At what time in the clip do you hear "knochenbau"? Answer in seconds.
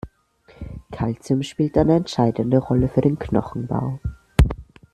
3.19-3.99